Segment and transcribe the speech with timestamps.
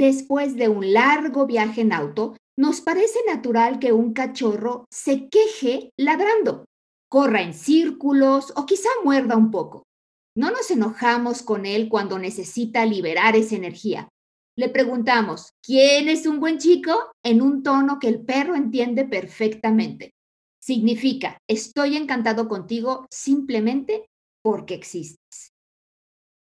[0.00, 5.90] Después de un largo viaje en auto, nos parece natural que un cachorro se queje
[5.98, 6.64] ladrando,
[7.10, 9.82] corra en círculos o quizá muerda un poco.
[10.34, 14.08] No nos enojamos con él cuando necesita liberar esa energía.
[14.56, 17.12] Le preguntamos, ¿quién es un buen chico?
[17.22, 20.14] en un tono que el perro entiende perfectamente.
[20.62, 24.06] Significa, estoy encantado contigo simplemente
[24.42, 25.49] porque existes.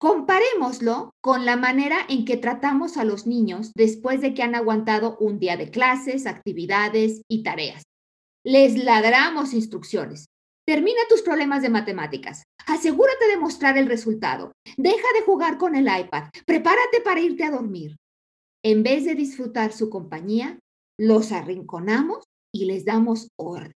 [0.02, 5.16] Comparémoslo con la manera en que tratamos a los niños después de que han aguantado
[5.20, 7.84] un día de clases, actividades y tareas.
[8.44, 10.26] Les ladramos instrucciones.
[10.66, 12.42] Termina tus problemas de matemáticas.
[12.66, 14.50] Asegúrate de mostrar el resultado.
[14.76, 16.30] Deja de jugar con el iPad.
[16.46, 17.94] Prepárate para irte a dormir.
[18.64, 20.58] En vez de disfrutar su compañía,
[20.98, 23.70] los arrinconamos y les damos orden.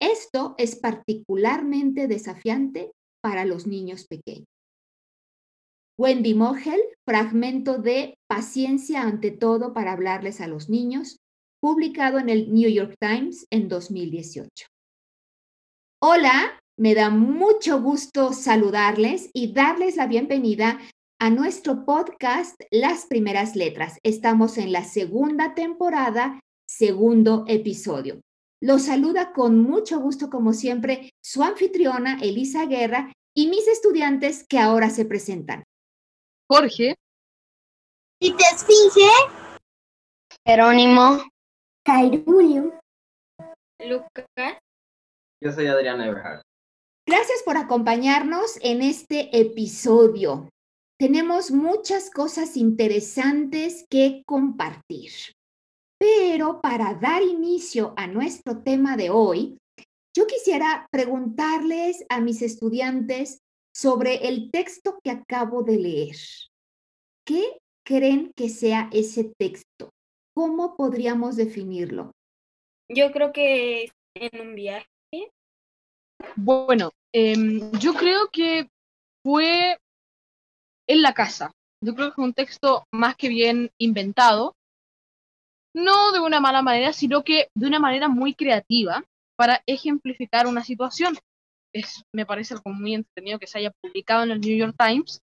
[0.00, 2.90] Esto es particularmente desafiante
[3.22, 4.55] para los niños pequeños.
[5.98, 11.20] Wendy Mogel, fragmento de Paciencia ante todo para hablarles a los niños,
[11.58, 14.66] publicado en el New York Times en 2018.
[16.02, 20.78] Hola, me da mucho gusto saludarles y darles la bienvenida
[21.18, 23.98] a nuestro podcast Las Primeras Letras.
[24.02, 28.20] Estamos en la segunda temporada, segundo episodio.
[28.60, 34.58] Los saluda con mucho gusto, como siempre, su anfitriona Elisa Guerra y mis estudiantes que
[34.58, 35.64] ahora se presentan.
[36.48, 36.94] Jorge.
[38.20, 39.10] Y te Esfinge.
[40.46, 41.22] Jerónimo.
[41.84, 42.78] Cairulio.
[43.84, 44.58] Lucas.
[45.42, 46.42] Yo soy Adrián Eberhard.
[47.06, 50.48] Gracias por acompañarnos en este episodio.
[50.98, 55.12] Tenemos muchas cosas interesantes que compartir.
[55.98, 59.58] Pero para dar inicio a nuestro tema de hoy,
[60.16, 63.40] yo quisiera preguntarles a mis estudiantes
[63.76, 66.16] sobre el texto que acabo de leer.
[67.26, 69.90] ¿Qué creen que sea ese texto?
[70.34, 72.12] ¿Cómo podríamos definirlo?
[72.88, 74.86] Yo creo que en un viaje.
[76.36, 78.66] Bueno, em, yo creo que
[79.22, 79.78] fue
[80.88, 81.52] en la casa.
[81.84, 84.56] Yo creo que fue un texto más que bien inventado,
[85.74, 89.04] no de una mala manera, sino que de una manera muy creativa
[89.36, 91.18] para ejemplificar una situación
[92.12, 95.20] me parece algo muy entretenido que se haya publicado en el New York Times,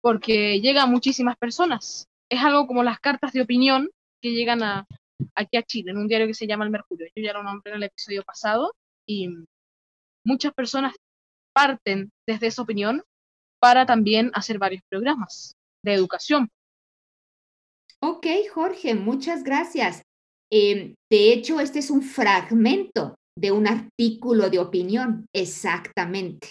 [0.00, 2.06] porque llega a muchísimas personas.
[2.30, 3.90] Es algo como las cartas de opinión
[4.22, 4.86] que llegan a,
[5.34, 7.06] aquí a Chile, en un diario que se llama El Mercurio.
[7.14, 8.72] Yo ya lo nombré en el episodio pasado
[9.06, 9.28] y
[10.24, 10.94] muchas personas
[11.52, 13.02] parten desde esa opinión
[13.60, 16.48] para también hacer varios programas de educación.
[18.02, 20.02] Ok, Jorge, muchas gracias.
[20.50, 26.48] Eh, de hecho, este es un fragmento de un artículo de opinión, exactamente.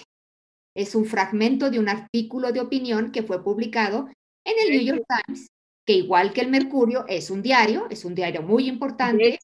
[0.76, 4.10] Es un fragmento de un artículo de opinión que fue publicado
[4.46, 5.48] en el New York Times,
[5.86, 9.40] que igual que el Mercurio es un diario, es un diario muy importante.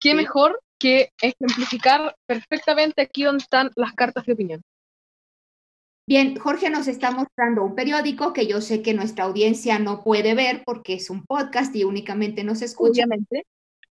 [0.00, 4.62] ¿Qué mejor que ejemplificar perfectamente aquí donde están las cartas de opinión?
[6.08, 10.34] Bien, Jorge nos está mostrando un periódico que yo sé que nuestra audiencia no puede
[10.34, 13.04] ver porque es un podcast y únicamente nos escucha.
[13.04, 13.44] Obviamente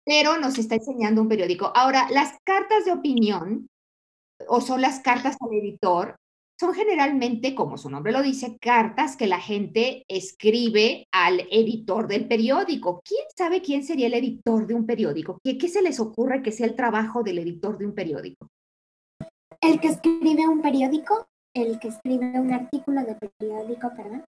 [0.06, 1.72] pero nos está enseñando un periódico.
[1.76, 3.68] Ahora, las cartas de opinión
[4.48, 6.18] o son las cartas al editor,
[6.60, 12.28] son generalmente, como su nombre lo dice, cartas que la gente escribe al editor del
[12.28, 13.02] periódico.
[13.04, 15.40] ¿Quién sabe quién sería el editor de un periódico?
[15.44, 18.48] ¿Qué, se les ocurre que sea el trabajo del editor de un periódico?
[19.60, 24.24] El que escribe un periódico, el que escribe un artículo de periódico, perdón.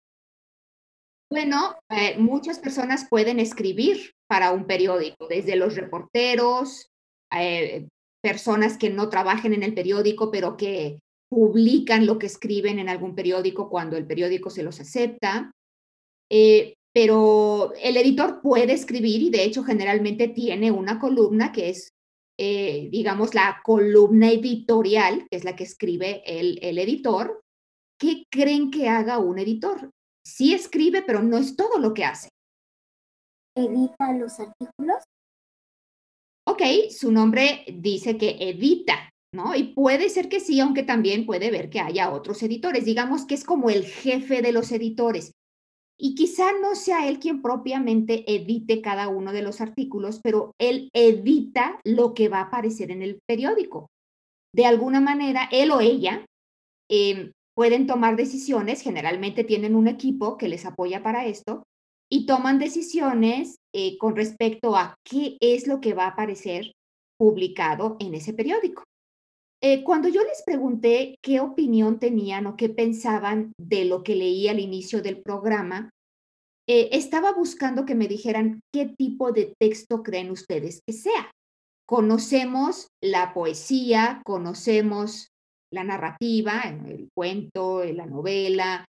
[1.29, 6.89] Bueno, eh, muchas personas pueden escribir para un periódico, desde los reporteros,
[7.35, 7.87] eh,
[8.21, 13.13] personas que no trabajen en el periódico, pero que publican lo que escriben en algún
[13.13, 15.51] periódico cuando el periódico se los acepta.
[16.31, 21.91] Eh, pero el editor puede escribir y de hecho generalmente tiene una columna que es,
[22.37, 27.41] digamos, la columna editorial, que es la que escribe el, el editor.
[27.99, 29.91] ¿Qué creen que haga un editor?
[30.27, 32.27] Sí escribe, pero no es todo lo que hace.
[33.55, 35.01] Edita los artículos.
[36.45, 39.55] Ok, su nombre dice que edita, ¿no?
[39.55, 42.83] Y puede ser que sí, aunque también puede ver que haya otros editores.
[42.83, 45.31] Digamos que es como el jefe de los editores.
[45.97, 50.89] Y quizá no sea él quien propiamente edite cada uno de los artículos, pero él
[50.93, 53.87] edita lo que va a aparecer en el periódico.
[54.53, 56.25] De alguna manera, él o ella
[56.89, 61.63] em, pueden tomar decisiones, generalmente tienen un equipo que les apoya para esto,
[62.07, 66.73] y toman decisiones eh, con respecto a qué es lo que va a aparecer
[67.19, 68.83] publicado en ese periódico.
[69.63, 74.47] Eh, cuando yo les pregunté qué opinión tenían o qué pensaban de lo que leí
[74.47, 75.89] al inicio del programa,
[76.69, 81.31] eh, estaba buscando que me dijeran qué tipo de texto creen ustedes que sea.
[81.87, 85.29] Conocemos la poesía, conocemos
[85.71, 88.85] la narrativa, el cuento, la novela.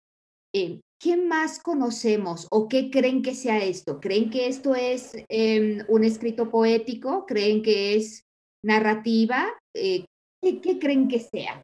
[0.54, 3.98] Eh, ¿Qué más conocemos o qué creen que sea esto?
[4.00, 7.26] ¿Creen que esto es em, un escrito poético?
[7.26, 8.22] ¿Creen que es
[8.64, 9.48] narrativa?
[9.74, 11.62] ¿Qué, creen que sea?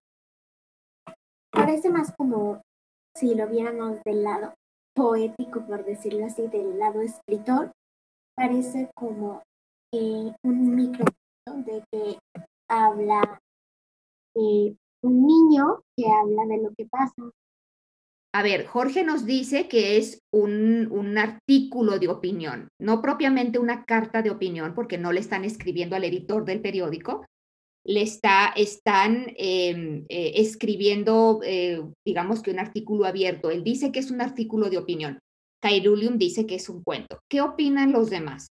[1.51, 2.63] Parece más como
[3.15, 4.55] si lo viéramos del lado
[4.95, 7.73] poético, por decirlo así, del lado escritor.
[8.37, 9.43] Parece como
[9.93, 11.05] eh, un micro
[11.47, 12.19] de que
[12.69, 13.41] habla
[14.37, 17.31] eh, un niño que habla de lo que pasa.
[18.35, 23.85] A ver, Jorge nos dice que es un, un, artículo de opinión, no propiamente una
[23.85, 27.25] carta de opinión, porque no le están escribiendo al editor del periódico,
[27.89, 33.51] le está, están em, eh, escribiendo, eh, digamos que un artículo abierto.
[33.51, 35.19] Él dice que es un artículo de opinión.
[35.63, 37.21] Kairulium dice que es un cuento.
[37.31, 38.49] ¿Qué opinan los demás?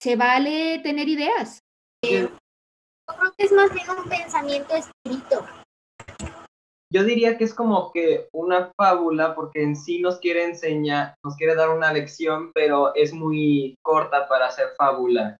[0.00, 1.60] ¿Se vale tener ideas?
[2.04, 2.28] Yo
[3.06, 5.46] creo que es más bien un pensamiento escrito.
[6.94, 11.34] Yo diría que es como que una fábula porque en sí nos quiere enseñar, nos
[11.34, 15.36] quiere dar una lección, pero es muy corta para ser fábula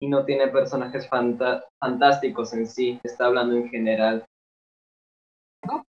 [0.00, 4.24] y no tiene personajes fantásticos en sí, está hablando en general.
[5.68, 5.84] Ok,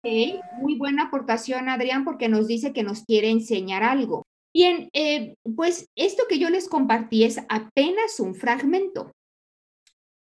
[0.57, 4.23] muy buena aportación Adrián porque nos dice que nos quiere enseñar algo.
[4.53, 9.13] Bien, eh, pues esto que yo les compartí es apenas un fragmento,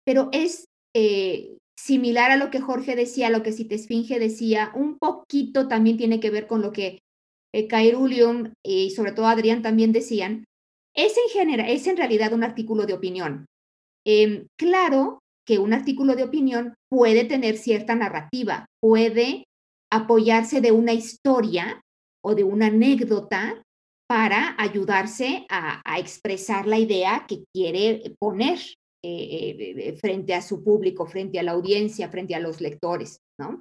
[0.04, 4.98] pero es eh, similar a lo que Jorge decía, lo que Cite Esfinge decía, un
[4.98, 7.00] poquito también tiene que ver con lo que
[7.52, 10.44] eh, Cairulium y sobre todo Adrián también decían.
[10.94, 13.46] Es en, general, es en realidad un artículo de opinión,
[14.06, 19.44] Em, claro que un artículo de opinión puede tener cierta narrativa, puede
[19.92, 21.80] apoyarse de una historia
[22.24, 23.62] o de una anécdota
[24.08, 28.58] para ayudarse a, expresar la idea que quiere poner
[29.02, 33.60] eh, eh, frente a su público, frente a la audiencia, frente a los lectores, ¿no?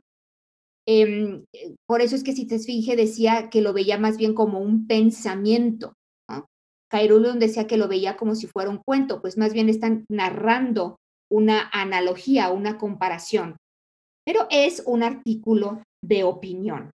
[0.88, 1.46] Em,
[1.88, 4.88] por eso es que si te Esfinge decía que lo veía más bien como un
[4.88, 5.94] pensamiento,
[6.90, 10.98] Cairulum decía que lo veía como si fuera un cuento, pues más bien están narrando
[11.32, 13.58] una analogía, una comparación.
[14.26, 16.92] Pero es un artículo de opinión.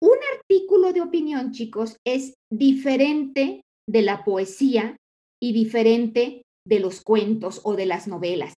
[0.00, 4.96] Un artículo de opinión, chicos, es diferente de la poesía
[5.42, 8.54] y diferente de los cuentos o de las novelas.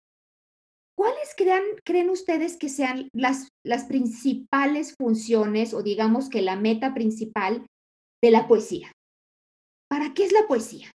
[0.97, 6.93] ¿Cuáles crean, creen ustedes que sean las, las principales funciones o digamos que la meta
[6.93, 7.65] principal
[8.21, 8.91] de la poesía?
[9.89, 10.91] ¿Para qué es la poesía?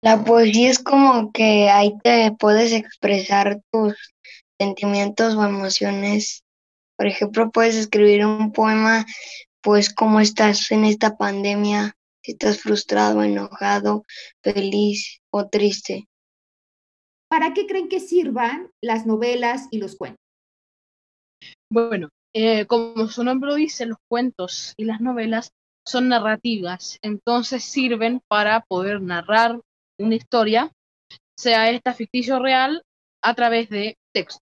[0.00, 3.94] La poesía es como que ahí te puedes expresar tus
[4.60, 6.44] sentimientos o emociones.
[6.96, 9.06] Por ejemplo, puedes escribir un poema,
[9.60, 11.96] pues cómo estás en esta pandemia,
[12.32, 14.04] estás frustrado, enojado,
[14.42, 16.08] feliz o triste.
[17.28, 20.18] ¿Para qué creen que sirvan las novelas y los cuentos?
[21.70, 25.52] Bueno, eh, como su nombre lo dice, los cuentos y las novelas
[25.86, 29.60] son narrativas, entonces sirven para poder narrar
[29.98, 30.70] una historia,
[31.38, 32.82] sea esta ficticio o real,
[33.22, 34.47] a través de texto.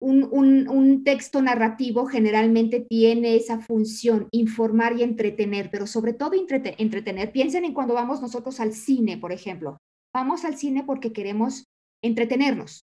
[0.00, 7.32] Un, texto narrativo generalmente tiene esa función, informar y entretener, pero sobre todo entretener.
[7.32, 9.78] Piensen en cuando vamos nosotros al cine, por ejemplo.
[10.14, 11.64] Vamos al cine porque queremos
[12.02, 12.84] entretenernos.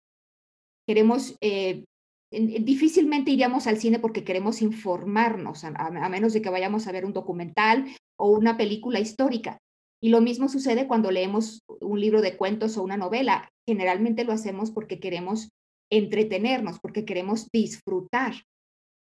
[0.88, 1.84] Queremos eh,
[2.32, 7.14] difícilmente iríamos al cine porque queremos informarnos, a, menos de que vayamos a ver un
[7.14, 7.86] documental
[8.18, 9.58] o una película histórica.
[10.02, 13.50] Y lo mismo sucede cuando leemos un libro de cuentos o una novela.
[13.68, 15.50] Generalmente lo hacemos porque queremos
[15.92, 18.34] entretenernos, porque queremos disfrutar.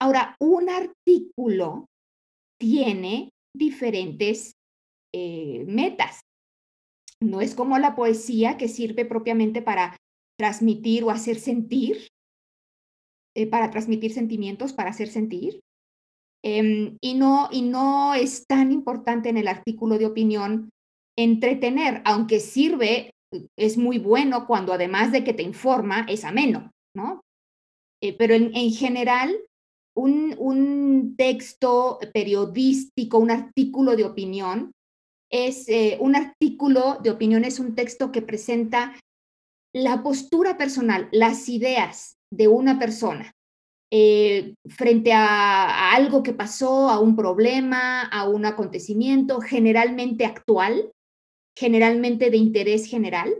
[0.00, 1.86] Ahora, un artículo
[2.60, 4.54] tiene diferentes
[5.12, 6.20] eh, metas.
[7.20, 9.96] No es como la poesía que sirve propiamente para
[10.38, 12.08] transmitir o hacer sentir,
[13.36, 15.60] eh, para transmitir sentimientos, para hacer sentir.
[16.44, 20.68] Em, y, no, y no es tan importante en el artículo de opinión
[21.16, 23.12] entretener, aunque sirve,
[23.56, 26.70] es muy bueno cuando además de que te informa, es ameno,
[28.00, 29.34] Eh, pero en, general,
[29.96, 34.72] un, texto periodístico, un artículo de opinión,
[35.30, 38.94] es eh, un artículo de opinión, es un texto que presenta
[39.74, 43.32] la postura personal, las ideas de una persona
[43.96, 50.90] eh, frente a, algo que pasó, a un problema, a un acontecimiento generalmente actual,
[51.56, 53.32] generalmente de interés general.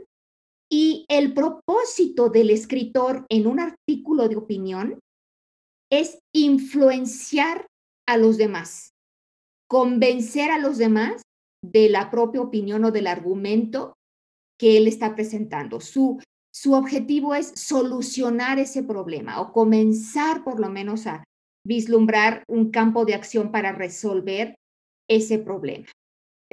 [0.69, 4.99] Y el propósito del escritor en un artículo de opinión
[5.91, 7.67] es influenciar
[8.07, 8.91] a los demás,
[9.69, 11.21] convencer a los demás
[11.63, 13.93] de la propia opinión o del argumento
[14.59, 15.79] que él está presentando.
[15.81, 16.19] Su,
[16.53, 21.23] su objetivo es solucionar ese problema o comenzar por lo menos a
[21.65, 24.55] vislumbrar un campo de acción para resolver
[25.09, 25.87] ese problema.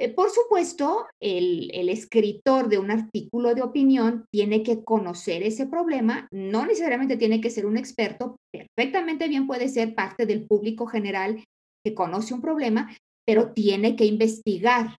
[0.03, 6.27] Eh, por supuesto, el, escritor de un artículo de opinión tiene que conocer ese problema,
[6.29, 11.41] no necesariamente tiene que ser un experto, perfectamente bien puede ser parte del público general
[11.85, 12.93] que conoce un problema,
[13.25, 14.97] pero tiene que investigar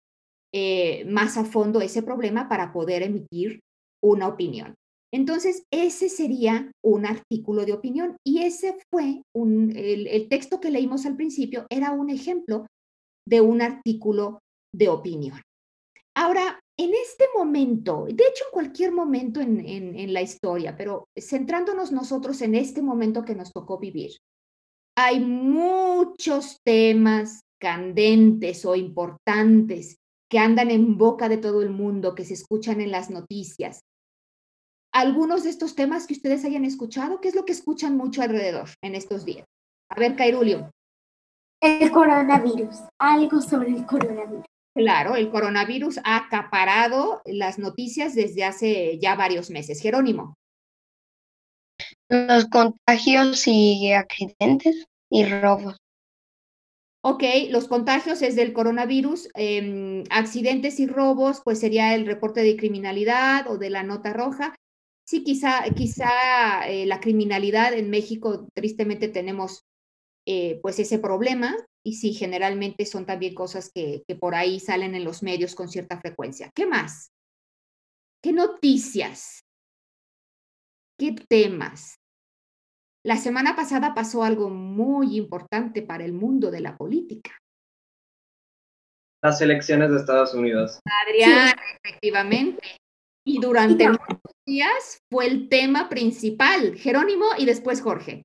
[0.53, 3.59] eh, más a fondo ese problema para poder emitir
[4.01, 4.73] una opinión.
[5.13, 10.71] Entonces, ese sería un artículo de opinión y ese fue un, el, el texto que
[10.71, 12.67] leímos al principio, era un ejemplo
[13.27, 14.39] de un artículo
[14.73, 15.41] de opinión.
[16.15, 21.91] Ahora, en este momento, de hecho en cualquier momento en, en, la historia, pero centrándonos
[21.91, 24.11] nosotros en este momento que nos tocó vivir,
[24.95, 29.97] hay muchos temas candentes o importantes
[30.29, 33.81] que andan en boca de todo el mundo, que se escuchan en las noticias.
[34.91, 38.69] Algunos de estos temas que ustedes hayan escuchado, ¿qué es lo que escuchan mucho alrededor
[38.83, 39.45] en estos días?
[39.89, 40.71] A ver, Cairulio.
[41.61, 44.45] El coronavirus, algo sobre el coronavirus.
[44.75, 49.79] Claro, el coronavirus ha acaparado las noticias desde hace ya varios meses.
[49.81, 50.35] Jerónimo.
[52.09, 55.77] Los contagios y accidentes y robos.
[57.05, 62.55] Ok, los contagios es del coronavirus, em, accidentes y robos, pues sería el reporte de
[62.55, 64.55] criminalidad o de la nota roja.
[65.05, 69.65] Sí, quizá, quizá eh, la criminalidad en México, tristemente tenemos
[70.25, 74.95] eh, pues ese problema, y sí, generalmente son también cosas que, que por ahí salen
[74.95, 76.51] en los medios con cierta frecuencia.
[76.55, 77.11] ¿Qué más?
[78.23, 79.43] ¿Qué noticias?
[80.97, 81.97] ¿Qué temas?
[83.05, 87.37] La semana pasada pasó algo muy importante para el mundo de la política.
[89.21, 90.79] Las elecciones de Estados Unidos.
[91.05, 92.77] Adrián, efectivamente.
[93.25, 98.23] Y durante muchos días fue el tema principal, Jerónimo y después Jorge.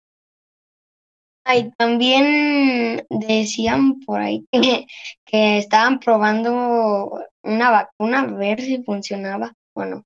[1.50, 4.84] Ay, también decían por ahí que,
[5.24, 10.04] que estaban probando una vacuna a ver si funcionaba o no.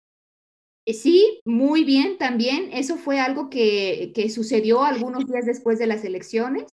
[0.87, 2.71] Eh, sí, muy bien también.
[2.73, 6.67] Eso fue algo que, que sucedió algunos días después de las elecciones.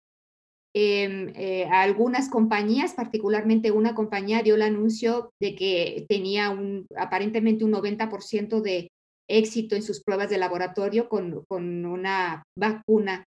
[0.75, 7.65] Em, eh, algunas compañías, particularmente una compañía, dio el anuncio de que tenía un, aparentemente
[7.65, 8.91] un 90% de
[9.31, 13.25] éxito en sus pruebas de laboratorio con, con una vacuna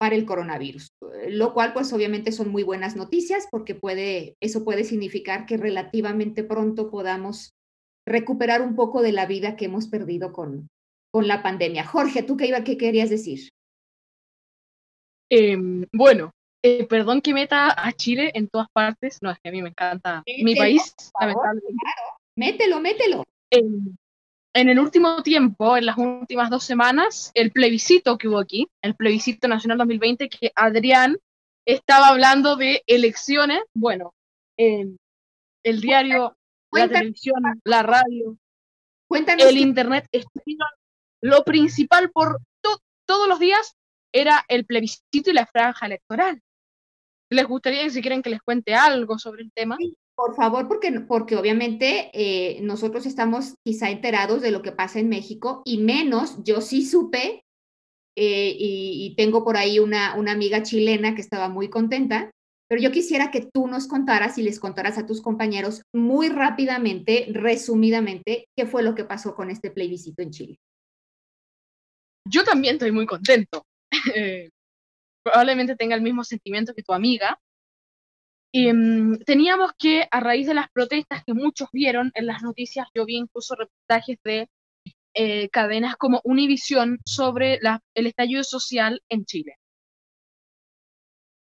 [0.00, 0.94] para el coronavirus,
[1.28, 6.42] lo cual pues obviamente son muy buenas noticias porque puede, eso puede significar que relativamente
[6.42, 7.52] pronto podamos
[8.08, 10.70] recuperar un poco de la vida que hemos perdido con,
[11.12, 11.84] con la pandemia.
[11.84, 13.50] Jorge, ¿tú qué, iba, qué querías decir?
[15.30, 16.30] Em, bueno,
[16.62, 19.68] eh, perdón que meta a Chile en todas partes, no, es que a mí me
[19.68, 21.76] encanta mi país, lamentablemente.
[21.78, 23.24] Claro, mételo, mételo.
[23.50, 23.94] Em,
[24.52, 28.96] en el último tiempo, en las últimas dos semanas, el plebiscito que hubo aquí, el
[28.96, 31.16] plebiscito nacional 2020, que Adrián
[31.66, 34.12] estaba hablando de elecciones, bueno,
[34.56, 34.98] el
[35.80, 36.36] diario,
[36.72, 38.36] la televisión, la radio,
[39.10, 40.08] el internet,
[41.22, 42.40] lo principal por
[43.06, 43.76] todos los días
[44.12, 46.40] era el plebiscito y la franja electoral.
[47.30, 49.76] ¿Les gustaría, si quieren, que les cuente algo sobre el tema?
[50.20, 55.08] Por favor, porque, porque obviamente eh, nosotros estamos quizá enterados de lo que pasa en
[55.08, 57.42] México y menos, yo sí supe
[58.18, 62.30] eh, y, tengo por ahí una, una amiga chilena que estaba muy contenta,
[62.68, 67.28] pero yo quisiera que tú nos contaras y les contaras a tus compañeros muy rápidamente,
[67.32, 70.58] resumidamente, qué fue lo que pasó con este plebiscito en Chile.
[72.28, 73.64] Yo también estoy muy contento.
[75.24, 77.40] probablemente tenga el mismo sentimiento que tu amiga,
[78.52, 83.04] Mm, teníamos que, a raíz de las protestas que muchos vieron en las noticias, yo
[83.04, 84.48] vi incluso reportajes de
[85.14, 87.60] eh, cadenas como Univision sobre
[87.94, 89.56] el estallido social en Chile.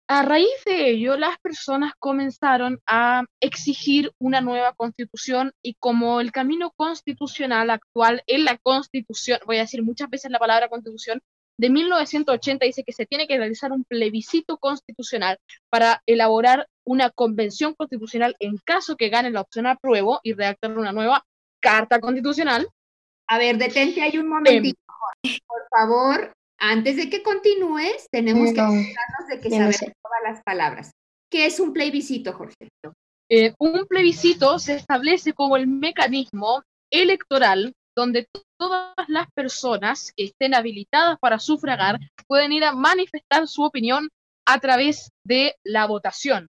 [0.08, 6.30] A raíz de ello, las personas comenzaron a exigir una nueva constitución y como el
[6.30, 11.20] camino constitucional actual en la constitución, voy a decir muchas veces la palabra constitución,
[11.58, 15.38] de 1980 dice que se tiene que realizar un plebiscito constitucional
[15.70, 20.92] para elaborar una convención constitucional en caso que gane la opción apruebo y redactar una
[20.92, 21.24] nueva
[21.60, 22.68] carta constitucional.
[23.28, 24.78] A ver, detente ahí un momentito,
[25.46, 26.32] por favor.
[26.58, 30.90] Antes de que continúes, tenemos que asegurarnos de que sabemos todas las palabras.
[31.30, 32.68] ¿Qué es un plebiscito, Jorge?
[33.28, 40.54] Eh, un plebiscito se establece como el mecanismo electoral donde todas las personas que estén
[40.54, 41.98] habilitadas para sufragar
[42.28, 44.10] pueden ir a manifestar su opinión
[44.46, 46.48] a través de la votación.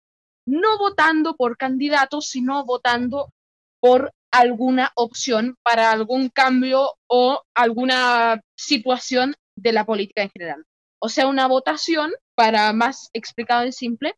[0.46, 3.32] No votando por candidatos, sino votando
[3.80, 10.64] por alguna opción para algún cambio o alguna situación de la política en general.
[11.00, 14.14] O sea, una votación, para más explicado y simple,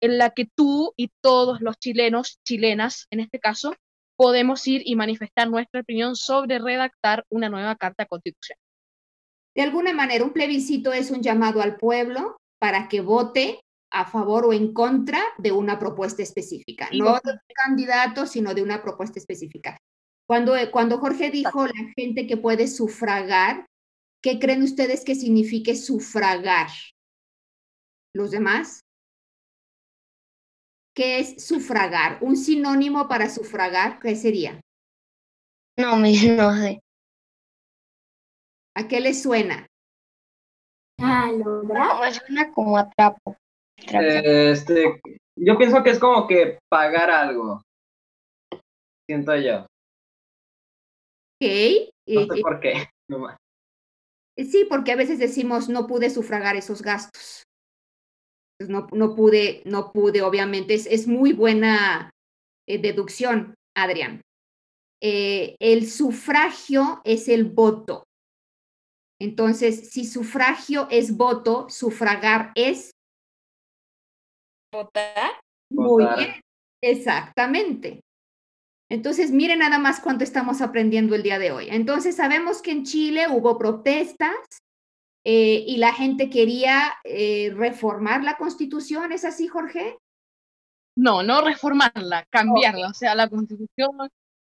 [0.00, 3.74] en la que tú y todos los chilenos, chilenas en este caso,
[4.16, 8.58] podemos ir y manifestar nuestra opinión sobre redactar una nueva carta constitucional.
[9.54, 14.46] De alguna manera, un plebiscito es un llamado al pueblo para que vote a favor
[14.46, 19.20] o en contra de una propuesta específica, no de un candidato, sino de una propuesta
[19.20, 19.78] específica.
[20.26, 23.66] Cuando, cuando Jorge dijo la gente que puede sufragar,
[24.22, 26.68] ¿qué creen ustedes que signifique sufragar?
[28.14, 28.83] ¿Los demás?
[30.94, 32.18] ¿Qué es sufragar?
[32.20, 33.98] ¿Un sinónimo para sufragar?
[33.98, 34.60] ¿Qué sería?
[35.76, 36.80] No, no sé.
[38.76, 39.66] ¿A qué le suena?
[40.98, 42.00] A lograr.
[42.00, 43.36] me suena como atrapo.
[43.76, 45.00] Este,
[45.36, 47.62] yo pienso que es como que pagar algo.
[49.08, 49.66] Siento yo.
[51.40, 51.48] Ok.
[52.06, 52.86] No sé por qué.
[54.36, 57.43] Sí, porque a veces decimos no pude sufragar esos gastos.
[58.64, 62.10] Pues, no, no, pude, no pude, obviamente, es, es muy buena
[62.66, 64.22] eh, deducción, Adrián.
[65.02, 68.04] Eh, el sufragio es el voto.
[69.20, 72.92] Entonces, si sufragio es voto, sufragar es...
[74.72, 75.32] Votar.
[75.70, 76.40] Muy bien,
[76.82, 78.00] exactamente.
[78.90, 81.68] Entonces, miren nada más cuánto estamos aprendiendo el día de hoy.
[81.68, 84.36] Entonces, sabemos que en Chile hubo protestas,
[85.24, 89.98] eh, y la gente quería eh, reformar la constitución, ¿es así, Jorge?
[90.96, 92.88] No, no reformarla, cambiarla.
[92.88, 93.96] O sea, la constitución,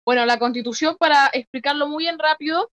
[0.05, 2.69] bueno, la constitución, para explicarlo muy bien rápido,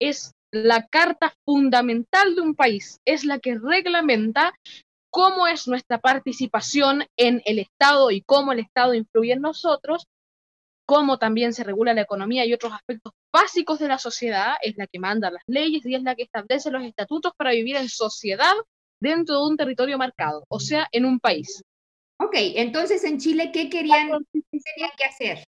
[0.00, 4.52] es la carta fundamental de un país, es la que reglamenta
[5.10, 10.06] cómo es nuestra participación en el Estado y cómo el Estado influye en nosotros
[10.86, 14.86] cómo también se regula la economía y otros aspectos básicos de la sociedad, es la
[14.86, 18.54] que manda las leyes y es la que establece los estatutos para vivir en sociedad
[19.00, 21.62] dentro de un territorio marcado, o sea, en un país.
[22.18, 25.44] Ok, entonces en Chile, ¿qué querían, que hacer?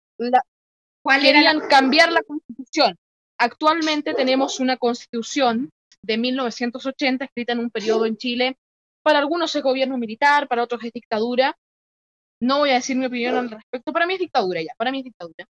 [1.03, 2.95] ¿Cuál querían cambiar la constitución.
[3.37, 5.69] Actualmente tenemos una constitución
[6.01, 8.57] de 1980 escrita en un periodo en Chile.
[9.03, 11.57] Para algunos es gobierno militar, para otros es dictadura,
[12.41, 14.99] no voy a decir mi opinión al respecto, para mí es dictadura ya, para mí
[14.99, 15.45] es dictadura.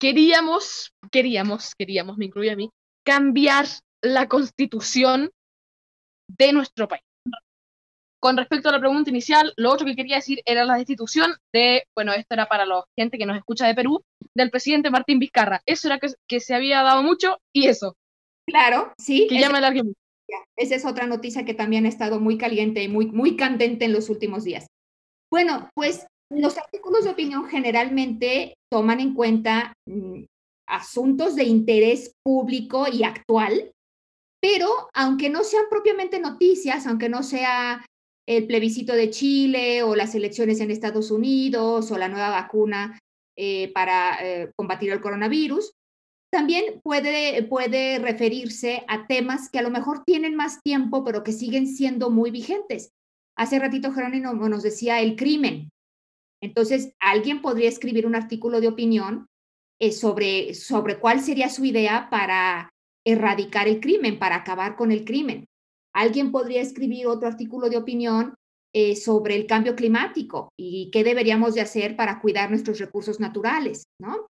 [0.00, 2.70] Queríamos, queríamos, queríamos, me incluye a mí,
[3.04, 3.66] cambiar
[4.02, 5.30] la constitución
[6.28, 7.02] de nuestro país.
[8.20, 11.84] Con respecto a la pregunta inicial, lo otro que quería decir era la destitución de,
[11.94, 14.00] bueno, esto era para la gente que nos escucha de Perú,
[14.34, 15.60] del presidente Martín Vizcarra.
[15.66, 17.96] Eso era que, se había dado mucho y eso.
[18.46, 19.26] Claro, sí.
[19.28, 19.98] Que ya me largué mucho.
[20.56, 23.92] Esa es otra noticia que también ha estado muy caliente y muy, muy candente en
[23.92, 24.66] los últimos días.
[25.30, 30.24] Bueno, pues los artículos de opinión generalmente toman en cuenta mm,
[30.68, 33.72] asuntos de interés público y actual,
[34.40, 37.84] pero aunque no sean propiamente noticias, aunque no sea
[38.26, 42.98] el plebiscito de Chile o las elecciones en Estados Unidos o la nueva vacuna
[43.36, 45.72] eh, para eh, combatir el coronavirus,
[46.32, 51.32] también puede, puede referirse a temas que a lo mejor tienen más tiempo, pero que
[51.32, 52.90] siguen siendo muy vigentes.
[53.36, 55.71] Hace ratito Jerónimo nos decía el crimen,
[56.42, 59.28] entonces, alguien podría escribir un artículo de opinión
[59.80, 62.70] eh, sobre, sobre cuál sería su idea para
[63.06, 65.46] erradicar el crimen, para acabar con el crimen.
[65.94, 68.34] Alguien podría escribir otro artículo de opinión
[68.74, 73.84] eh, sobre el cambio climático y qué deberíamos de hacer para cuidar nuestros recursos naturales,
[74.00, 74.26] ¿no?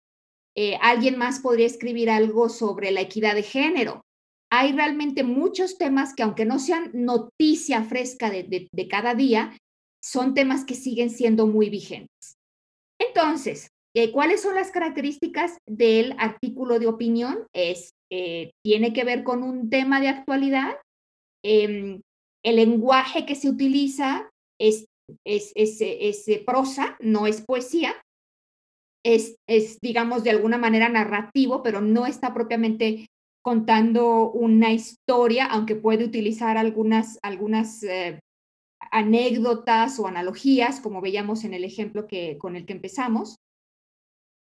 [0.55, 4.03] Eh, alguien más podría escribir algo sobre la equidad de género.
[4.51, 9.53] Hay realmente muchos temas que aunque no sean noticia fresca de cada día,
[10.03, 12.37] son temas que siguen siendo muy vigentes.
[12.99, 17.47] Entonces, eh, ¿cuáles son las características del artículo de opinión?
[17.55, 20.77] Es, eh, tiene que ver con un tema de actualidad.
[21.43, 22.03] Em,
[22.45, 24.31] el lenguaje que se utiliza
[24.61, 24.87] es,
[25.25, 27.95] es, es, prosa, no es poesía.
[29.05, 33.07] Es, es, digamos, de alguna manera narrativo, pero no está propiamente
[33.43, 38.19] contando una historia, aunque puede utilizar algunas, algunas eh,
[38.91, 43.37] anécdotas o analogías, como veíamos en el ejemplo que, con el que empezamos.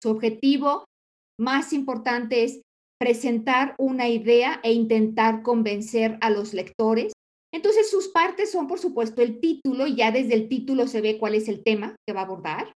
[0.02, 0.86] Su objetivo
[1.40, 2.62] más importante es
[3.00, 7.14] presentar una idea e intentar convencer a los lectores.
[7.54, 11.36] Entonces, sus partes son, por supuesto, el título, ya desde el título se ve cuál
[11.36, 12.74] es el tema que va a abordar.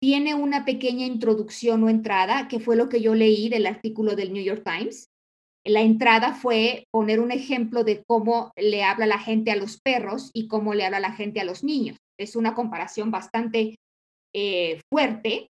[0.00, 4.32] Tiene una pequeña introducción o entrada, que fue lo que yo leí del artículo del
[4.32, 5.06] New York Times.
[5.66, 10.30] La entrada fue poner un ejemplo de cómo le habla la gente a los perros
[10.34, 11.96] y cómo le habla la gente a los niños.
[12.18, 13.76] Es una comparación bastante
[14.34, 15.48] eh, fuerte,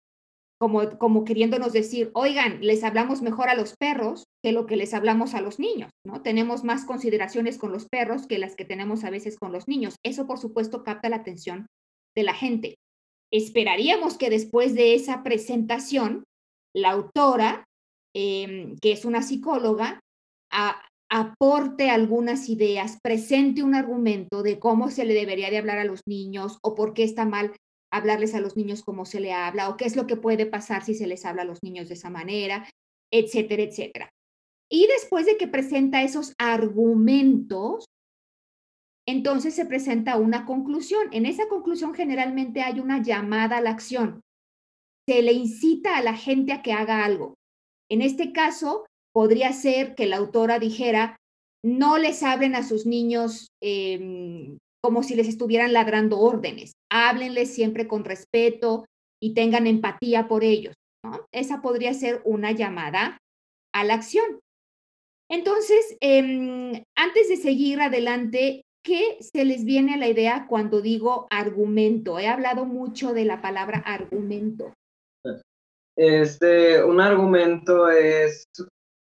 [0.59, 4.95] como, como queriéndonos decir, oigan, les hablamos mejor a los perros que lo que les
[4.95, 6.23] hablamos a los niños, ¿no?
[6.23, 9.97] Tenemos más consideraciones con los perros que las que tenemos a veces con los niños.
[10.05, 11.67] Eso, por supuesto, capta la atención
[12.15, 12.77] de la gente.
[13.33, 16.25] Esperaríamos que después de esa presentación,
[16.75, 17.65] la autora
[18.19, 20.01] Em, que es una psicóloga,
[21.11, 26.01] aporte algunas ideas, presente un argumento de cómo se le debería de hablar a los
[26.07, 27.55] niños o por qué está mal
[27.93, 30.83] hablarles a los niños como se le habla o qué es lo que puede pasar
[30.83, 32.67] si se les habla a los niños de esa manera,
[33.13, 34.09] etcétera, etcétera.
[34.71, 37.85] Y después de que presenta esos argumentos,
[39.07, 41.09] entonces se presenta una conclusión.
[41.13, 44.23] En esa conclusión generalmente hay una llamada a la acción.
[45.07, 47.35] Se le incita a la gente a que haga algo.
[47.91, 51.17] En este caso, podría ser que la autora dijera,
[51.65, 57.89] no les hablen a sus niños em, como si les estuvieran ladrando órdenes, háblenles siempre
[57.89, 58.85] con respeto
[59.21, 60.75] y tengan empatía por ellos.
[61.33, 63.19] Esa podría ser una llamada
[63.75, 64.41] a la acción.
[65.29, 71.27] Entonces, em, antes de seguir adelante, ¿qué se les viene a la idea cuando digo
[71.31, 72.19] argumento?
[72.19, 74.73] He hablado mucho de la palabra argumento.
[75.97, 78.45] Este, un argumento es,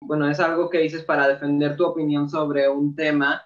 [0.03, 3.43] bueno, es algo que dices para defender tu opinión sobre un tema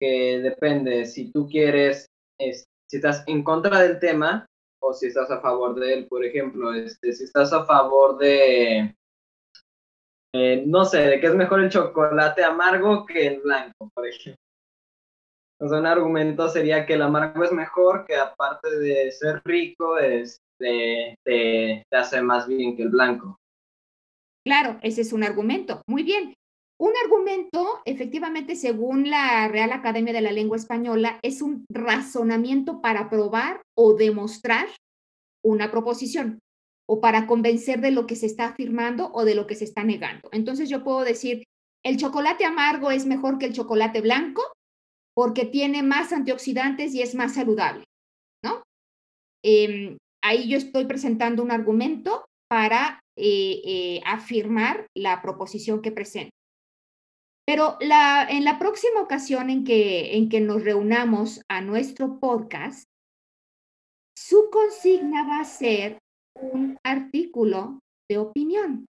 [0.00, 2.06] que depende si tú quieres,
[2.38, 4.46] si estás en contra del tema
[4.80, 6.06] o si estás a favor de él.
[6.08, 8.94] Por ejemplo, este, si estás a favor de,
[10.34, 14.40] eh, no sé, de que es mejor el chocolate amargo que el blanco, por ejemplo.
[15.60, 20.38] Un argumento sería que el amargo es mejor, que aparte de ser rico, es,
[21.24, 23.38] te, hace más bien que el blanco.
[24.44, 25.82] Claro, ese es un argumento.
[25.86, 26.34] Muy bien.
[26.80, 33.08] Un argumento, efectivamente, según la Real Academia de la Lengua Española, es un razonamiento para
[33.08, 34.66] probar o demostrar
[35.44, 36.40] una proposición
[36.88, 39.84] o para convencer de lo que se está afirmando o de lo que se está
[39.84, 40.28] negando.
[40.32, 41.44] Entonces yo puedo decir,
[41.84, 44.42] el chocolate amargo es mejor que el chocolate blanco
[45.14, 47.84] porque tiene más antioxidantes y es más saludable,
[48.44, 48.62] ¿no?
[49.44, 56.30] Em, ahí yo estoy presentando un argumento para eh, eh, afirmar la proposición que presento.
[57.46, 62.84] Pero la, en la próxima ocasión en que, en que nos reunamos a nuestro podcast,
[64.16, 65.98] su consigna va a ser
[66.34, 68.86] un artículo de opinión.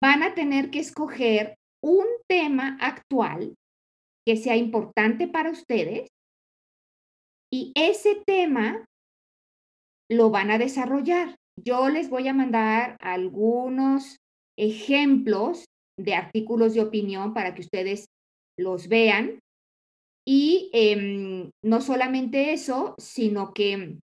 [0.00, 3.54] Van a tener que escoger un tema actual
[4.26, 6.08] que sea importante para ustedes
[7.52, 8.84] y ese tema
[10.12, 11.36] lo van a desarrollar.
[11.62, 14.18] Yo les voy a mandar algunos
[14.58, 15.64] ejemplos
[15.98, 18.06] de artículos de opinión para que ustedes
[18.58, 19.40] los vean.
[20.26, 23.98] Y em, no solamente eso, sino que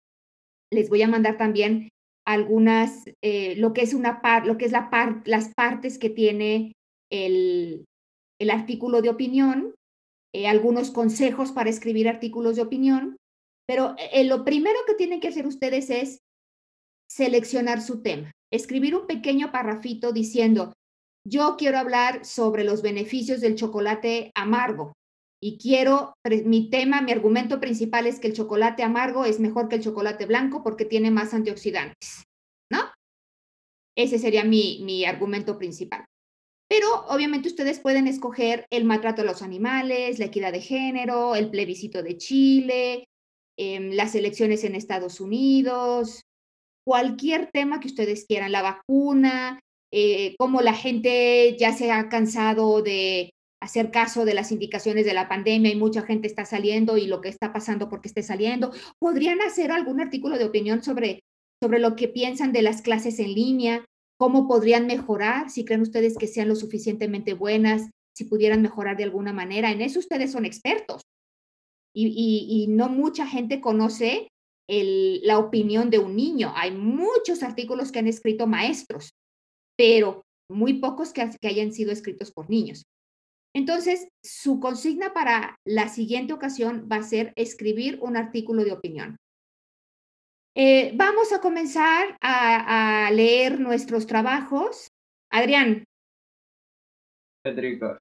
[0.72, 1.89] les voy a mandar también
[2.28, 6.10] algunas, eh, lo que es una par, lo que es la par, las partes que
[6.10, 6.74] tiene
[7.12, 7.86] el,
[8.39, 9.74] el artículo de opinión,
[10.36, 13.17] eh, algunos consejos para escribir artículos de opinión
[13.70, 16.24] pero eh, lo primero que tienen que hacer ustedes es
[17.08, 20.74] seleccionar su tema, escribir un pequeño parrafito diciendo,
[21.24, 24.94] yo quiero hablar sobre los beneficios del chocolate amargo
[25.40, 29.76] y quiero, mi tema, mi argumento principal es que el chocolate amargo es mejor que
[29.76, 32.24] el chocolate blanco porque tiene más antioxidantes,
[32.72, 32.80] ¿no?
[33.96, 36.06] Ese sería mi, mi argumento principal.
[36.68, 41.52] Pero obviamente ustedes pueden escoger el maltrato a los animales, la equidad de género, el
[41.52, 43.09] plebiscito de Chile,
[43.62, 46.22] Em, las elecciones en Estados Unidos,
[46.88, 49.60] cualquier tema que ustedes quieran, la vacuna,
[49.91, 55.13] eh, cómo la gente ya se ha cansado de, hacer caso de las indicaciones de
[55.13, 58.72] la pandemia y mucha gente está saliendo y lo que está pasando porque esté saliendo.
[58.98, 61.19] ¿Podrían hacer algún artículo de opinión sobre,
[61.62, 63.84] sobre lo que piensan de las clases en línea?
[64.17, 65.50] ¿Cómo podrían mejorar?
[65.50, 69.72] Si creen ustedes que sean lo suficientemente buenas, si pudieran mejorar de alguna manera.
[69.72, 71.02] En eso ustedes son expertos.
[72.08, 74.30] Y, no mucha gente conoce
[74.68, 76.54] la opinión de un niño.
[76.56, 79.12] Hay muchos artículos que han escrito maestros,
[79.78, 82.84] pero muy pocos que hayan sido escritos por niños.
[83.56, 89.18] Entonces, su consigna para la siguiente ocasión va a ser escribir un artículo de opinión.
[90.56, 94.90] Eh, vamos a comenzar a, leer nuestros trabajos.
[95.32, 95.84] Adrián.
[97.44, 97.98] Federico.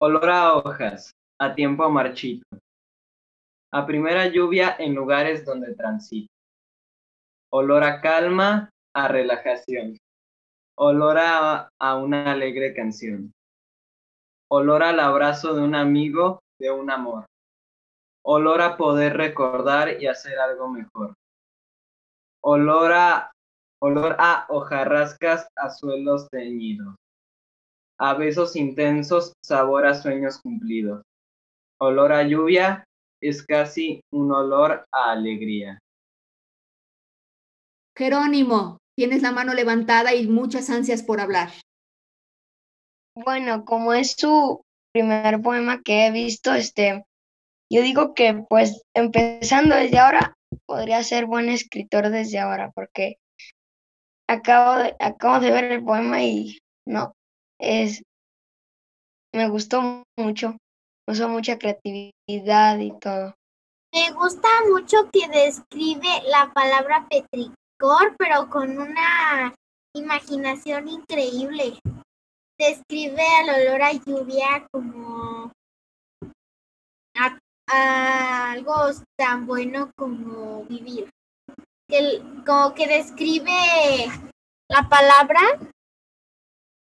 [0.00, 2.44] Olor a hojas, a tiempo marchito.
[3.74, 6.32] A primera lluvia en lugares donde transito.
[7.52, 9.98] Olor a calma, a relajación.
[10.76, 13.32] Olor a una alegre canción.
[14.48, 17.26] Olor al abrazo de un amigo, de un amor,
[18.24, 21.14] olor a poder recordar y hacer algo mejor,
[22.42, 23.32] olor a,
[23.82, 26.94] olor a hojarrascas a suelos teñidos,
[27.98, 31.02] a besos intensos, sabor a sueños cumplidos,
[31.80, 32.84] olor a lluvia
[33.24, 35.78] es casi un olor a alegría.
[37.96, 41.50] Jerónimo, tienes la mano levantada y muchas ansias por hablar.
[43.16, 47.04] Bueno, como es su primer poema que he visto, este,
[47.72, 50.34] yo digo que pues empezando desde ahora,
[50.66, 53.16] podría ser buen escritor desde ahora, porque
[54.28, 57.14] acabo de, acabo de ver el poema y no,
[57.58, 58.02] es,
[59.32, 60.56] me gustó mucho,
[61.06, 63.34] usó mucha creatividad y todo.
[63.92, 69.54] Me gusta mucho que describe la palabra petricor, pero con una
[69.94, 71.78] imaginación increíble
[72.58, 75.52] describe al olor a lluvia como
[77.66, 78.74] algo
[79.16, 81.10] tan bueno como vivir.
[81.88, 83.52] Que, como que describe
[84.68, 85.40] la palabra,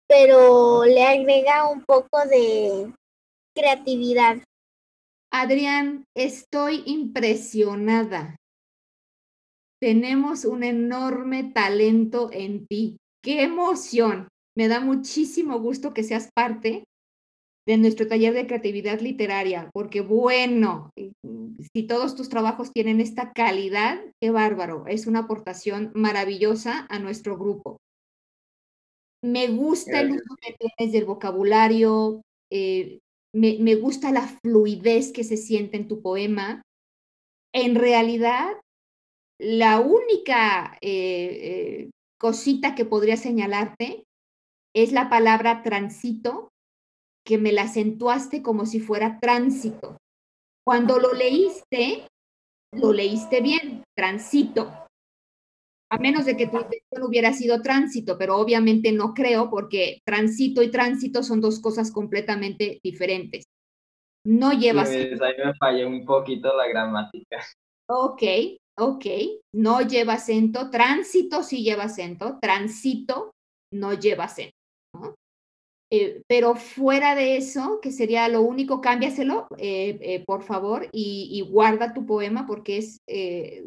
[0.08, 2.92] pero le agrega un poco de
[3.56, 4.44] creatividad.
[5.32, 8.36] Adrián, estoy impresionada.
[9.82, 12.98] Tenemos un enorme talento en ti.
[13.24, 14.28] ¡Qué emoción!
[14.58, 16.86] Me da muchísimo gusto que seas parte
[17.68, 20.92] de nuestro taller de creatividad literaria, porque bueno,
[21.74, 27.38] si todos tus trabajos tienen esta calidad, qué bárbaro, es una aportación maravillosa a nuestro
[27.38, 27.78] grupo.
[29.24, 33.00] Me gusta el uso que tienes del vocabulario, eh,
[33.36, 36.62] me, gusta la fluidez que se siente en tu poema.
[37.54, 38.48] En realidad,
[39.40, 40.90] la única eh,
[41.82, 44.06] eh, cosita que podría señalarte
[44.74, 46.50] es la palabra transito
[47.26, 49.98] que me la acentuaste como si fuera tránsito.
[50.66, 52.08] Cuando lo leíste,
[52.74, 54.85] lo leíste bien, transito.
[55.96, 60.62] A menos de que tu intención hubiera sido tránsito, pero obviamente no creo porque transito
[60.62, 63.46] y tránsito son dos cosas completamente diferentes.
[64.26, 67.42] No lleva sí, Ahí me fallé un poquito la gramática.
[67.88, 68.24] Ok,
[68.78, 69.06] ok.
[69.54, 70.70] No lleva acento.
[70.70, 72.40] Tránsito sí lleva acento.
[72.42, 73.32] Transito
[73.72, 74.52] no lleva acento.
[75.92, 81.42] Eh, pero fuera de eso, que sería lo único, cámbiaselo, eh, eh, por favor, y,
[81.50, 83.02] guarda tu poema porque es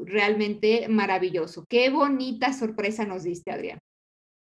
[0.04, 1.64] realmente maravilloso.
[1.68, 3.78] Qué bonita sorpresa nos diste, Adrián.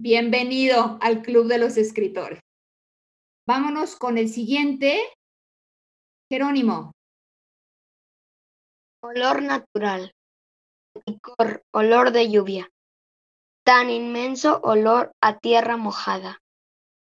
[0.00, 2.40] Bienvenido al Club de los Escritores.
[3.46, 5.00] Vámonos con el siguiente.
[6.30, 6.92] Jerónimo.
[9.02, 10.12] Olor natural.
[11.72, 12.68] olor de lluvia.
[13.64, 16.40] Tan inmenso olor a tierra mojada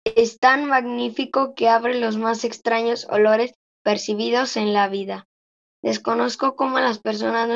[0.03, 5.27] es tan magnífico que abre los más extraños olores percibidos en la vida.
[5.81, 7.55] Desconozco cómo las personas no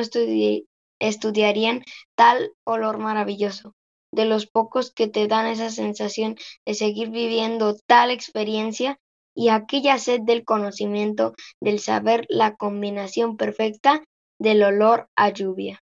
[1.00, 1.84] estudiarían
[2.16, 3.76] tal olor maravilloso,
[4.12, 9.00] de los pocos que te dan esa sensación de seguir viviendo tal experiencia
[9.36, 14.04] y aquella sed del conocimiento, del saber la combinación perfecta
[14.40, 15.82] del olor a lluvia.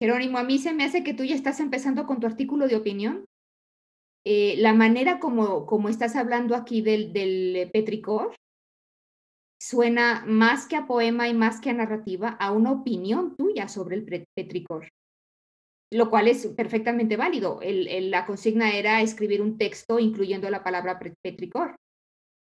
[0.00, 2.76] Jerónimo, a mí se me hace que tú ya estás empezando con tu artículo de
[2.76, 3.26] opinión.
[4.26, 8.34] Eh, la manera como, como estás hablando aquí del, del petricor
[9.64, 13.96] suena más que a poema y más que a narrativa, a una opinión tuya sobre
[13.96, 14.88] el petricor,
[15.90, 17.60] lo cual es perfectamente válido.
[17.62, 21.76] la consigna era escribir un texto incluyendo la palabra petricor.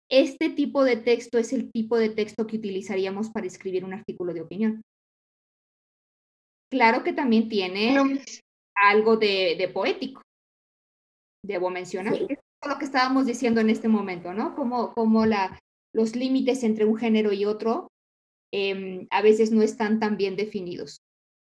[0.10, 4.34] Este tipo de texto es el tipo de texto que utilizaríamos para escribir un artículo
[4.34, 4.82] de opinión.
[6.70, 7.98] Claro que también tiene
[8.76, 10.22] algo de poético,
[11.44, 12.14] debo mencionar.
[12.20, 14.56] lo que estábamos diciendo en este momento, ¿no?
[14.56, 15.60] Como, como la,
[15.94, 17.88] los límites entre un género y otro
[18.52, 21.00] em, a veces no están tan bien definidos.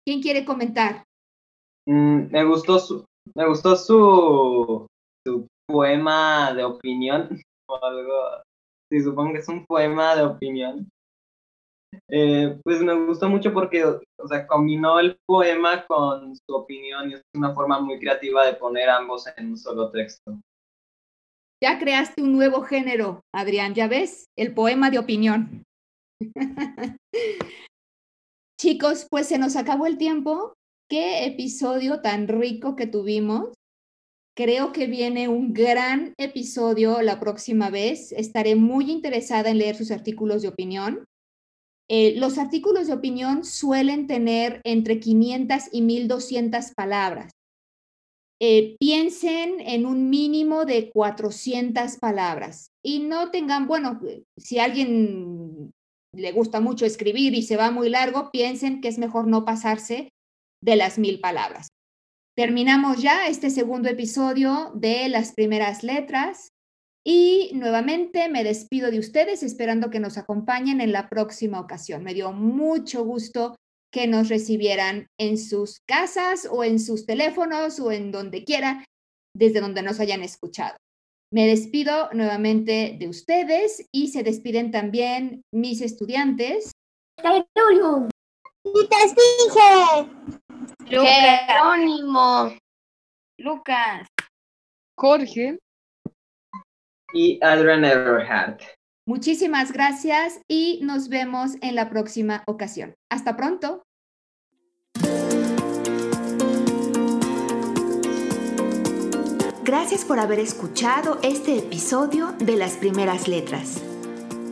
[0.04, 1.04] ¿Quién quiere comentar?
[1.86, 4.86] Mm, me gustó su, me gustó su,
[5.26, 7.28] su poema de opinión
[7.68, 8.42] o algo.
[8.90, 10.88] Sí, supongo que es un poema de opinión.
[12.08, 17.14] Eh, pues me gustó mucho porque, o sea, combinó el poema con su opinión y
[17.14, 20.40] es una forma muy creativa de poner ambos en un solo texto.
[21.62, 25.64] Ya creaste un nuevo género, Adrián, ya ves, el poema de opinión.
[28.60, 30.54] Chicos, pues se nos acabó el tiempo.
[30.88, 33.54] Qué episodio tan rico que tuvimos.
[34.36, 38.12] Creo que viene un gran episodio la próxima vez.
[38.12, 41.04] Estaré muy interesada en leer sus artículos de opinión.
[41.92, 47.32] Eh, los artículos de opinión suelen tener entre 500 y 1200 palabras.
[48.40, 54.00] Eh, piensen en un mínimo de 400 palabras y no tengan, bueno,
[54.38, 55.72] si alguien
[56.14, 60.10] le gusta mucho escribir y se va muy largo, piensen que es mejor no pasarse
[60.62, 61.68] de las mil palabras.
[62.36, 66.50] Terminamos ya este segundo episodio de las primeras letras
[67.04, 72.04] y nuevamente me despido de ustedes esperando que nos acompañen en la próxima ocasión.
[72.04, 73.56] Me dio mucho gusto
[73.92, 78.84] que nos recibieran en sus casas o en sus teléfonos o en donde quiera,
[79.34, 80.76] desde donde nos hayan escuchado.
[81.32, 86.72] Me despido nuevamente de ustedes y se despiden también mis estudiantes.
[87.16, 88.08] Jerónimo.
[93.38, 94.06] Lucas.
[94.98, 95.58] Jorge.
[97.12, 98.62] Y Adrian Everhart.
[99.06, 102.94] Muchísimas gracias y nos vemos en la próxima ocasión.
[103.10, 103.82] Hasta pronto.
[109.64, 113.80] Gracias por haber escuchado este episodio de Las Primeras Letras.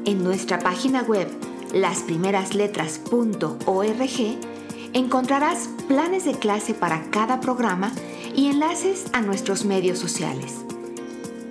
[0.04, 1.28] En nuestra página web,
[1.72, 4.38] lasprimerasletras.org,
[4.92, 7.90] encontrarás planes de clase para cada programa
[8.34, 10.64] y enlaces a nuestros medios sociales.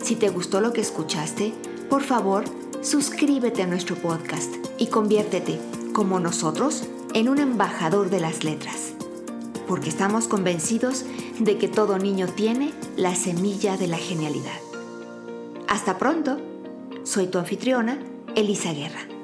[0.01, 1.53] Si te gustó lo que escuchaste,
[1.89, 2.43] por favor,
[2.81, 5.59] suscríbete a nuestro podcast y conviértete,
[5.93, 6.83] como nosotros,
[7.13, 8.93] en un embajador de las letras,
[9.67, 11.05] porque estamos convencidos
[11.39, 14.59] de que todo niño tiene la semilla de la genialidad.
[15.67, 16.39] Hasta pronto,
[17.03, 17.99] soy tu anfitriona,
[18.35, 19.16] Elisa Guerra.